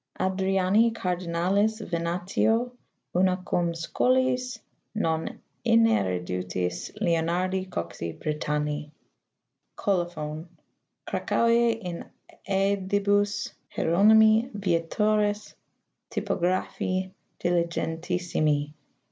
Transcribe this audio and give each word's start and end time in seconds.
Adriani 0.19 0.89
Cardinalis 0.91 1.79
Venatio, 1.81 2.71
una 3.15 3.37
cum 3.47 3.71
Scholiis 3.73 4.57
non 4.95 5.39
ineruditis 5.63 6.89
Leonardi 6.99 7.65
Coxi 7.67 8.11
Britanni. 8.17 8.89
[Colophon:] 9.75 10.47
Cracouise, 11.07 11.79
in 11.83 12.05
sedibus 12.49 13.51
Hier 13.69 13.91
onymi 13.93 14.49
Vietoris 14.55 15.53
Typographi 16.09 17.11
diligentissimi. 17.39 18.73